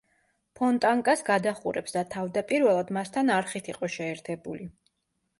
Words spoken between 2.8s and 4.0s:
მასთან არხით იყო